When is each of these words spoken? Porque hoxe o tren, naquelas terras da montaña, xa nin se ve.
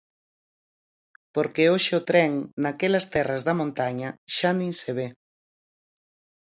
Porque 1.35 1.63
hoxe 1.73 1.91
o 1.99 2.05
tren, 2.09 2.31
naquelas 2.63 3.05
terras 3.13 3.41
da 3.47 3.57
montaña, 3.61 4.09
xa 4.35 4.51
nin 4.59 4.71
se 4.81 4.91
ve. 4.97 5.07